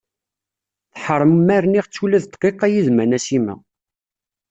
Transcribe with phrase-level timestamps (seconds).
[0.93, 3.55] Taḥrem ma rniɣ-tt ula d dqiqa yid-m a Nasima.